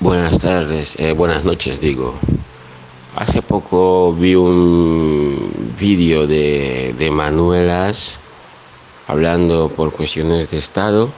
Buenas 0.00 0.40
tardes, 0.40 0.96
eh, 0.98 1.12
buenas 1.12 1.44
noches 1.44 1.80
digo. 1.80 2.12
Hace 3.14 3.40
poco 3.40 4.12
vi 4.12 4.34
un 4.34 5.74
vídeo 5.78 6.26
de, 6.26 6.92
de 6.98 7.08
Manuelas 7.08 8.18
hablando 9.06 9.68
por 9.68 9.92
cuestiones 9.92 10.50
de 10.50 10.58
Estado, 10.58 11.08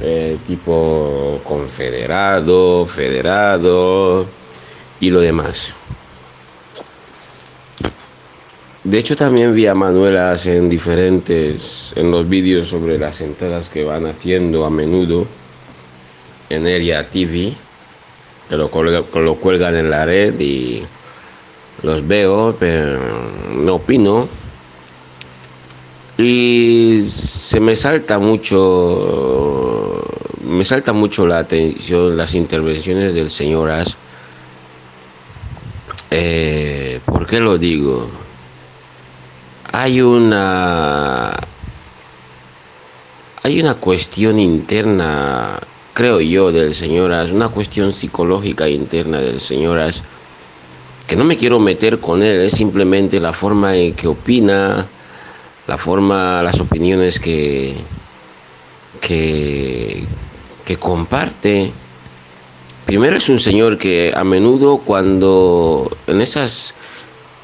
eh, 0.00 0.36
tipo 0.44 1.40
confederado, 1.44 2.84
federado 2.84 4.26
y 4.98 5.10
lo 5.10 5.20
demás. 5.20 5.72
De 8.82 8.98
hecho 8.98 9.14
también 9.14 9.54
vi 9.54 9.66
a 9.66 9.74
Manuelas 9.76 10.48
en 10.48 10.68
diferentes, 10.68 11.92
en 11.94 12.10
los 12.10 12.28
vídeos 12.28 12.68
sobre 12.68 12.98
las 12.98 13.20
entradas 13.20 13.68
que 13.68 13.84
van 13.84 14.06
haciendo 14.06 14.64
a 14.66 14.70
menudo 14.70 15.24
en 16.50 16.66
Area 16.66 17.08
TV, 17.08 17.52
que 18.48 18.56
lo, 18.56 18.70
lo 19.14 19.34
cuelgan 19.36 19.76
en 19.76 19.90
la 19.90 20.04
red 20.04 20.38
y 20.40 20.82
los 21.82 22.06
veo, 22.06 22.56
pero 22.58 22.98
no 23.54 23.74
opino. 23.76 24.28
Y 26.16 27.04
se 27.06 27.60
me 27.60 27.76
salta 27.76 28.18
mucho, 28.18 30.02
me 30.44 30.64
salta 30.64 30.92
mucho 30.92 31.26
la 31.26 31.38
atención 31.38 32.16
las 32.16 32.34
intervenciones 32.34 33.14
del 33.14 33.30
señor 33.30 33.70
As. 33.70 33.96
Eh, 36.10 37.00
¿Por 37.04 37.26
qué 37.26 37.38
lo 37.38 37.58
digo? 37.58 38.08
Hay 39.70 40.00
una 40.00 41.38
hay 43.42 43.60
una 43.60 43.74
cuestión 43.74 44.40
interna 44.40 45.58
creo 45.98 46.20
yo, 46.20 46.52
del 46.52 46.76
señor 46.76 47.12
As, 47.12 47.32
una 47.32 47.48
cuestión 47.48 47.92
psicológica 47.92 48.68
interna 48.68 49.20
del 49.20 49.40
señor 49.40 49.80
As, 49.80 50.04
que 51.08 51.16
no 51.16 51.24
me 51.24 51.36
quiero 51.36 51.58
meter 51.58 51.98
con 51.98 52.22
él, 52.22 52.40
es 52.42 52.52
simplemente 52.52 53.18
la 53.18 53.32
forma 53.32 53.76
en 53.76 53.94
que 53.94 54.06
opina, 54.06 54.86
la 55.66 55.76
forma, 55.76 56.40
las 56.44 56.60
opiniones 56.60 57.18
que, 57.18 57.74
que, 59.00 60.06
comparte. 60.78 61.72
Primero 62.86 63.16
es 63.16 63.28
un 63.28 63.40
señor 63.40 63.76
que 63.76 64.12
a 64.14 64.22
menudo 64.22 64.78
cuando 64.78 65.90
en 66.06 66.20
esas 66.20 66.76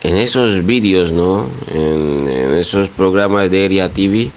en 0.00 0.16
esos 0.16 0.64
vídeos, 0.64 1.10
¿no? 1.10 1.48
En, 1.72 2.28
en 2.30 2.54
esos 2.54 2.88
programas 2.88 3.50
de 3.50 3.64
Area 3.64 3.88
TV, 3.88 4.30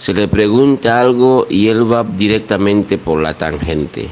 se 0.00 0.14
le 0.14 0.28
pregunta 0.28 0.98
algo 0.98 1.46
y 1.50 1.68
él 1.68 1.84
va 1.92 2.04
directamente 2.04 2.96
por 2.96 3.20
la 3.20 3.34
tangente, 3.34 4.08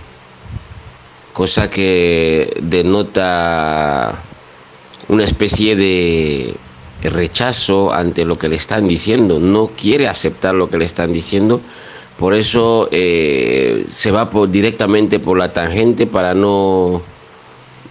cosa 1.33 1.70
que 1.70 2.55
denota 2.61 4.14
una 5.09 5.25
especie 5.25 5.77
de 5.77 6.55
rechazo 7.05 7.91
ante 7.91 8.27
lo 8.27 8.36
que 8.39 8.50
le 8.50 8.56
están 8.56 8.86
diciendo, 8.86 9.41
no 9.41 9.69
quiere 9.69 10.09
aceptar 10.09 10.55
lo 10.55 10.69
que 10.69 10.77
le 10.77 10.84
están 10.84 11.11
diciendo, 11.11 11.62
por 12.19 12.34
eso 12.34 12.91
eh, 12.92 13.86
se 13.91 14.11
va 14.11 14.28
directamente 14.47 15.19
por 15.19 15.39
la 15.39 15.50
tangente 15.55 16.06
para 16.06 16.34
no, 16.34 17.00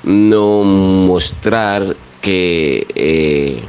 no 0.03 0.63
mostrar 0.63 1.95
que... 2.21 2.85
Eh, 2.93 3.63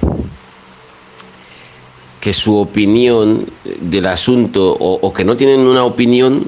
que 2.29 2.35
su 2.35 2.59
opinión 2.59 3.47
del 3.81 4.05
asunto 4.05 4.77
o, 4.79 5.15
que 5.15 5.25
no 5.25 5.35
tienen 5.35 5.61
una 5.61 5.85
opinión 5.85 6.47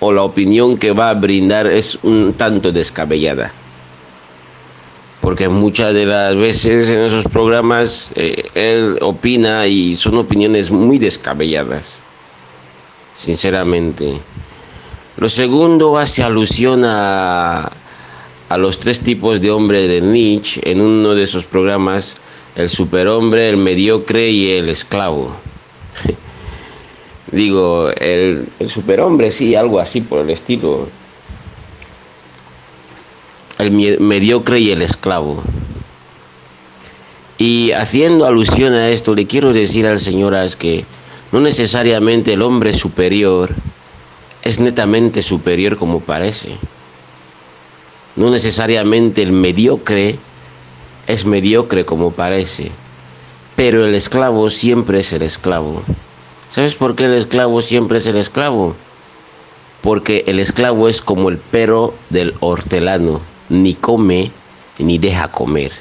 o 0.00 0.12
la 0.12 0.24
opinión 0.24 0.76
que 0.76 0.90
va 0.90 1.08
a 1.08 1.14
brindar 1.14 1.68
es 1.68 2.00
un 2.02 2.34
tanto 2.36 2.72
descabellada. 2.72 3.52
Porque 5.20 5.48
muchas 5.48 5.94
de 5.94 6.04
las 6.04 6.34
veces 6.34 6.90
en 6.90 7.02
esos 7.02 7.28
programas 7.28 8.10
eh, 8.16 8.42
él 8.56 8.98
opina 9.02 9.68
y 9.68 9.94
son 9.94 10.16
opiniones 10.18 10.72
muy 10.72 10.98
descabelladas, 10.98 12.02
sinceramente. 13.14 14.18
Lo 15.16 15.28
segundo 15.28 15.96
hace 15.96 16.24
alusión 16.24 16.82
a, 16.84 17.70
a 18.48 18.58
los 18.58 18.80
tres 18.80 19.00
tipos 19.02 19.40
de 19.40 19.52
hombre 19.52 19.86
de 19.86 20.00
Nietzsche 20.00 20.60
en 20.68 20.80
uno 20.80 21.14
de 21.14 21.22
esos 21.22 21.46
programas 21.46 22.16
el 22.56 22.68
superhombre, 22.68 23.48
el 23.48 23.56
mediocre 23.56 24.30
y 24.30 24.52
el 24.52 24.68
esclavo. 24.68 25.34
Digo, 27.32 27.90
el, 27.90 28.48
superhombre, 28.68 29.30
sí, 29.30 29.54
algo 29.54 29.78
así 29.78 30.00
por 30.00 30.20
el 30.20 30.30
estilo. 30.30 30.88
El 33.58 33.70
mediocre 34.00 34.58
y 34.60 34.70
el 34.70 34.82
esclavo. 34.82 35.42
Y 37.38 37.72
haciendo 37.72 38.26
alusión 38.26 38.74
a 38.74 38.88
esto, 38.88 39.14
le 39.14 39.26
quiero 39.26 39.52
decir 39.52 39.86
al 39.86 40.00
señor 40.00 40.34
As 40.34 40.56
que 40.56 40.84
no 41.32 41.40
necesariamente 41.40 42.32
el 42.32 42.42
hombre 42.42 42.74
superior 42.74 43.50
es 44.42 44.60
netamente 44.60 45.22
superior 45.22 45.76
como 45.76 46.00
parece. 46.00 46.56
No 48.16 48.30
necesariamente 48.30 49.22
el 49.22 49.32
mediocre 49.32 50.18
es 51.10 51.24
mediocre 51.24 51.84
como 51.84 52.12
parece, 52.12 52.70
pero 53.56 53.84
el 53.84 53.94
esclavo 53.94 54.50
siempre 54.50 55.00
es 55.00 55.12
el 55.12 55.22
esclavo. 55.22 55.82
¿Sabes 56.48 56.74
por 56.74 56.94
qué 56.94 57.04
el 57.04 57.14
esclavo 57.14 57.62
siempre 57.62 57.98
es 57.98 58.06
el 58.06 58.16
esclavo? 58.16 58.74
Porque 59.82 60.24
el 60.26 60.40
esclavo 60.40 60.88
es 60.88 61.00
como 61.00 61.28
el 61.28 61.38
perro 61.38 61.94
del 62.10 62.34
hortelano, 62.40 63.20
ni 63.48 63.74
come 63.74 64.30
ni 64.78 64.98
deja 64.98 65.28
comer. 65.28 65.72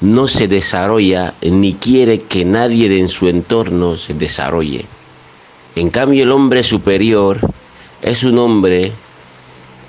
No 0.00 0.28
se 0.28 0.48
desarrolla 0.48 1.34
ni 1.40 1.74
quiere 1.74 2.18
que 2.18 2.44
nadie 2.44 2.98
en 2.98 3.08
su 3.08 3.28
entorno 3.28 3.96
se 3.96 4.14
desarrolle. 4.14 4.84
En 5.76 5.90
cambio 5.90 6.22
el 6.22 6.30
hombre 6.30 6.62
superior 6.62 7.40
es 8.02 8.22
un 8.22 8.38
hombre 8.38 8.92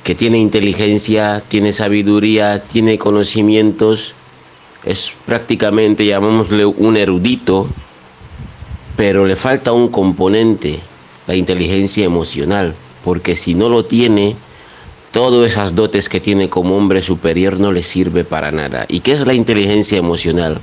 que 0.06 0.14
tiene 0.14 0.38
inteligencia, 0.38 1.42
tiene 1.48 1.74
sabiduría, 1.74 2.62
tiene 2.62 3.00
conocimientos, 3.00 4.14
es 4.84 5.12
prácticamente, 5.26 6.06
llamémosle, 6.06 6.64
un 6.68 6.96
erudito, 6.96 7.68
pero 8.96 9.26
le 9.26 9.36
falta 9.36 9.72
un 9.72 9.88
componente, 9.88 10.80
la 11.26 11.34
inteligencia 11.34 12.06
emocional, 12.06 12.76
porque 13.04 13.36
si 13.36 13.56
no 13.56 13.68
lo 13.68 13.86
tiene, 13.86 14.36
todas 15.12 15.52
esas 15.52 15.74
dotes 15.74 16.08
que 16.08 16.20
tiene 16.20 16.50
como 16.50 16.78
hombre 16.78 17.02
superior 17.02 17.60
no 17.60 17.72
le 17.72 17.82
sirve 17.82 18.24
para 18.24 18.52
nada. 18.52 18.86
¿Y 18.88 19.00
qué 19.00 19.12
es 19.12 19.26
la 19.26 19.34
inteligencia 19.34 19.98
emocional? 19.98 20.62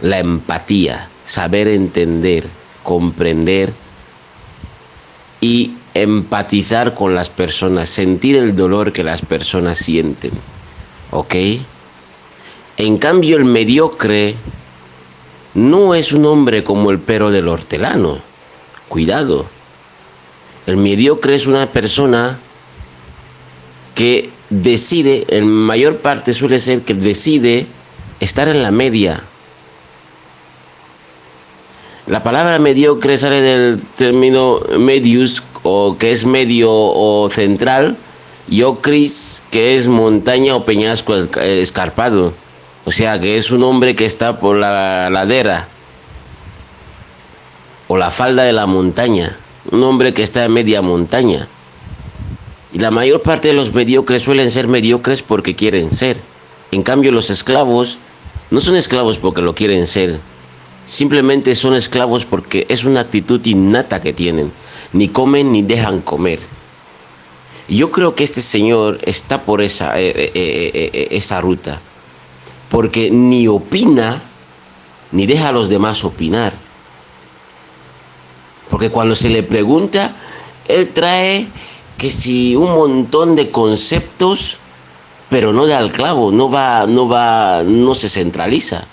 La 0.00 0.18
empatía, 0.18 1.10
saber 1.26 1.68
entender, 1.68 2.46
comprender 2.82 3.74
y 5.42 5.72
empatizar 5.94 6.94
con 6.94 7.14
las 7.14 7.30
personas, 7.30 7.88
sentir 7.88 8.36
el 8.36 8.56
dolor 8.56 8.92
que 8.92 9.04
las 9.04 9.22
personas 9.22 9.78
sienten. 9.78 10.32
¿Ok? 11.10 11.34
En 12.76 12.98
cambio, 12.98 13.36
el 13.36 13.44
mediocre 13.44 14.34
no 15.54 15.94
es 15.94 16.12
un 16.12 16.26
hombre 16.26 16.64
como 16.64 16.90
el 16.90 16.98
perro 16.98 17.30
del 17.30 17.48
hortelano. 17.48 18.18
Cuidado. 18.88 19.46
El 20.66 20.76
mediocre 20.76 21.36
es 21.36 21.46
una 21.46 21.66
persona 21.66 22.38
que 23.94 24.30
decide, 24.50 25.24
en 25.28 25.46
mayor 25.46 25.98
parte 25.98 26.34
suele 26.34 26.58
ser 26.58 26.82
que 26.82 26.94
decide 26.94 27.66
estar 28.20 28.48
en 28.48 28.62
la 28.62 28.70
media. 28.70 29.22
La 32.06 32.22
palabra 32.22 32.58
mediocre 32.58 33.16
sale 33.16 33.40
del 33.40 33.80
término 33.96 34.60
medius, 34.78 35.42
o 35.64 35.96
que 35.98 36.12
es 36.12 36.26
medio 36.26 36.70
o 36.70 37.28
central, 37.30 37.96
y 38.48 38.62
ocris, 38.62 39.42
que 39.50 39.76
es 39.76 39.88
montaña 39.88 40.54
o 40.54 40.64
peñasco 40.64 41.16
escarpado. 41.40 42.34
O 42.84 42.92
sea, 42.92 43.18
que 43.18 43.38
es 43.38 43.50
un 43.50 43.62
hombre 43.62 43.96
que 43.96 44.04
está 44.04 44.38
por 44.38 44.56
la 44.56 45.08
ladera 45.08 45.66
o 47.88 47.96
la 47.96 48.10
falda 48.10 48.44
de 48.44 48.52
la 48.52 48.66
montaña. 48.66 49.36
Un 49.70 49.82
hombre 49.82 50.12
que 50.12 50.22
está 50.22 50.44
en 50.44 50.52
media 50.52 50.82
montaña. 50.82 51.48
Y 52.74 52.78
la 52.80 52.90
mayor 52.90 53.22
parte 53.22 53.48
de 53.48 53.54
los 53.54 53.72
mediocres 53.72 54.22
suelen 54.22 54.50
ser 54.50 54.68
mediocres 54.68 55.22
porque 55.22 55.56
quieren 55.56 55.90
ser. 55.90 56.18
En 56.72 56.82
cambio, 56.82 57.10
los 57.10 57.30
esclavos 57.30 57.98
no 58.50 58.60
son 58.60 58.76
esclavos 58.76 59.16
porque 59.16 59.40
lo 59.40 59.54
quieren 59.54 59.86
ser. 59.86 60.18
Simplemente 60.86 61.54
son 61.54 61.74
esclavos 61.74 62.26
porque 62.26 62.66
es 62.68 62.84
una 62.84 63.00
actitud 63.00 63.40
innata 63.46 64.02
que 64.02 64.12
tienen 64.12 64.52
ni 64.94 65.08
comen 65.08 65.52
ni 65.52 65.62
dejan 65.62 66.00
comer. 66.00 66.38
yo 67.68 67.90
creo 67.90 68.14
que 68.14 68.24
este 68.24 68.42
señor 68.42 69.00
está 69.02 69.42
por 69.42 69.60
esa, 69.60 69.98
eh, 69.98 70.12
eh, 70.16 70.30
eh, 70.34 71.08
esa 71.10 71.40
ruta, 71.40 71.80
porque 72.70 73.10
ni 73.10 73.48
opina 73.48 74.22
ni 75.12 75.26
deja 75.26 75.48
a 75.48 75.52
los 75.52 75.68
demás 75.68 76.04
opinar. 76.04 76.52
Porque 78.70 78.90
cuando 78.90 79.14
se 79.14 79.28
le 79.28 79.42
pregunta, 79.42 80.14
él 80.66 80.90
trae 80.92 81.46
que 81.96 82.10
si 82.10 82.56
un 82.56 82.72
montón 82.74 83.36
de 83.36 83.50
conceptos, 83.50 84.58
pero 85.30 85.52
no 85.52 85.66
da 85.66 85.78
al 85.78 85.92
clavo, 85.92 86.32
no 86.32 86.50
va, 86.50 86.86
no 86.86 87.08
va, 87.08 87.62
no 87.62 87.94
se 87.94 88.08
centraliza, 88.08 88.86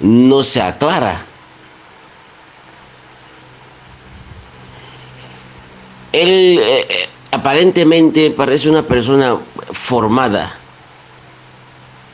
no 0.00 0.42
se 0.42 0.62
aclara. 0.62 1.29
Él 6.12 6.58
eh, 6.58 6.86
eh, 6.88 7.08
aparentemente 7.30 8.30
parece 8.30 8.68
una 8.68 8.82
persona 8.84 9.38
formada, 9.72 10.52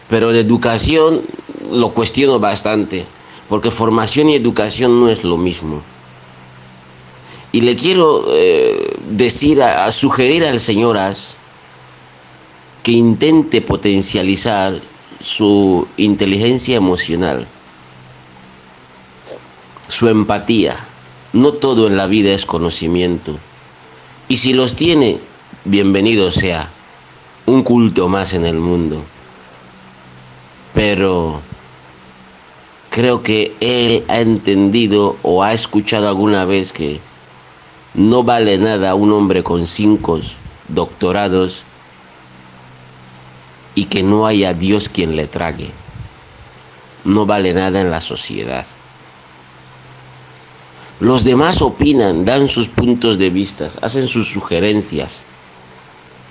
pero 0.08 0.32
de 0.32 0.40
educación 0.40 1.22
lo 1.70 1.90
cuestiono 1.90 2.38
bastante, 2.38 3.06
porque 3.48 3.70
formación 3.70 4.28
y 4.28 4.34
educación 4.34 5.00
no 5.00 5.08
es 5.08 5.24
lo 5.24 5.36
mismo. 5.36 5.82
Y 7.52 7.62
le 7.62 7.74
quiero 7.74 8.26
eh, 8.28 8.96
decir, 9.08 9.62
a, 9.62 9.90
sugerir 9.90 10.44
al 10.44 10.60
señor 10.60 10.98
As 10.98 11.38
que 12.82 12.92
intente 12.92 13.62
potencializar 13.62 14.78
su 15.20 15.88
inteligencia 15.96 16.76
emocional, 16.76 17.48
su 19.88 20.08
empatía. 20.08 20.76
No 21.32 21.52
todo 21.52 21.86
en 21.86 21.96
la 21.96 22.06
vida 22.06 22.32
es 22.32 22.46
conocimiento. 22.46 23.38
Y 24.28 24.36
si 24.36 24.52
los 24.52 24.74
tiene, 24.74 25.20
bienvenido 25.64 26.32
sea. 26.32 26.68
Un 27.46 27.62
culto 27.62 28.08
más 28.08 28.34
en 28.34 28.44
el 28.44 28.58
mundo. 28.58 29.04
Pero 30.74 31.40
creo 32.90 33.22
que 33.22 33.54
él 33.60 34.04
ha 34.08 34.18
entendido 34.18 35.16
o 35.22 35.44
ha 35.44 35.52
escuchado 35.52 36.08
alguna 36.08 36.44
vez 36.44 36.72
que 36.72 37.00
no 37.94 38.24
vale 38.24 38.58
nada 38.58 38.96
un 38.96 39.12
hombre 39.12 39.44
con 39.44 39.66
cinco 39.66 40.18
doctorados 40.68 41.62
y 43.76 43.84
que 43.84 44.02
no 44.02 44.26
haya 44.26 44.54
Dios 44.54 44.88
quien 44.88 45.14
le 45.14 45.28
trague. 45.28 45.70
No 47.04 47.26
vale 47.26 47.54
nada 47.54 47.80
en 47.80 47.92
la 47.92 48.00
sociedad. 48.00 48.66
Los 50.98 51.24
demás 51.24 51.60
opinan, 51.60 52.24
dan 52.24 52.48
sus 52.48 52.68
puntos 52.68 53.18
de 53.18 53.28
vista, 53.28 53.68
hacen 53.82 54.08
sus 54.08 54.28
sugerencias, 54.28 55.24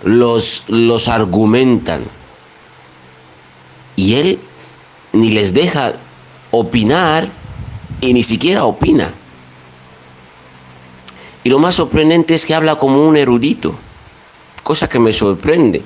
los, 0.04 0.66
los 0.68 1.08
argumentan. 1.08 2.04
Y 3.96 4.16
él 4.16 4.40
ni 5.14 5.30
les 5.30 5.54
deja 5.54 5.94
opinar 6.52 7.30
y 8.02 8.14
ni 8.14 8.24
siquiera 8.24 8.66
opina. 8.66 9.14
Y 11.44 11.50
lo 11.50 11.60
más 11.60 11.76
sorprendente 11.76 12.34
es 12.34 12.44
que 12.44 12.56
habla 12.56 12.78
como 12.78 13.08
un 13.08 13.18
erudito, 13.18 13.76
cosa 14.64 14.90
que 14.90 14.98
me 14.98 15.14
sorprende. 15.14 15.84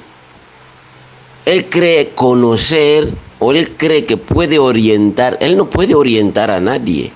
Él 1.45 1.67
cree 1.69 2.11
conocer 2.15 3.11
o 3.39 3.51
él 3.51 3.71
cree 3.75 4.05
que 4.05 4.15
puede 4.15 4.57
orientar, 4.57 5.37
él 5.41 5.57
no 5.57 5.69
puede 5.69 5.95
orientar 5.95 6.49
a 6.49 6.61
nadie, 6.61 7.11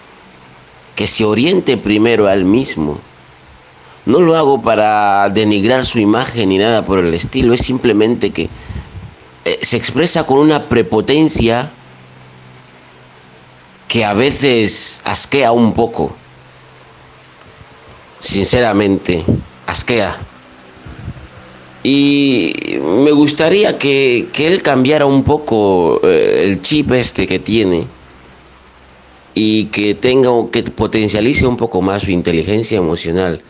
que 0.95 1.07
se 1.07 1.25
oriente 1.25 1.77
primero 1.77 2.27
a 2.27 2.33
él 2.33 2.45
mismo. 2.45 2.99
No 4.05 4.19
lo 4.19 4.35
hago 4.35 4.61
para 4.61 5.29
denigrar 5.29 5.85
su 5.85 5.99
imagen 5.99 6.49
ni 6.49 6.57
nada 6.57 6.83
por 6.83 6.99
el 6.99 7.13
estilo, 7.13 7.53
es 7.53 7.61
simplemente 7.61 8.31
que 8.31 8.49
eh, 9.45 9.59
se 9.61 9.77
expresa 9.77 10.25
con 10.25 10.39
una 10.39 10.65
prepotencia 10.65 11.71
que 13.87 14.03
a 14.03 14.13
veces 14.13 15.01
asquea 15.05 15.51
un 15.51 15.73
poco 15.73 16.15
sinceramente, 18.19 19.23
asquea. 19.67 20.17
Y 21.83 22.79
me 22.81 23.11
gustaría 23.11 23.77
que, 23.77 24.29
él 24.37 24.63
cambiara 24.63 25.05
un 25.05 25.23
poco 25.23 25.99
eh, 26.03 26.45
el 26.45 26.61
chip 26.61 26.93
este 26.93 27.27
que 27.27 27.39
tiene 27.39 27.85
y 29.33 29.65
que 29.65 29.95
tenga 29.95 30.29
que 30.51 30.63
potencialice 30.63 31.47
un 31.47 31.57
poco 31.57 31.81
más 31.81 32.03
su 32.03 32.11
inteligencia 32.11 32.77
emocional. 32.77 33.41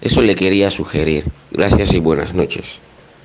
Eso 0.00 0.22
le 0.22 0.34
quería 0.34 0.70
sugerir. 0.70 1.24
Gracias 1.50 1.94
y 1.94 1.98
buenas 1.98 2.34
noches. 2.34 2.80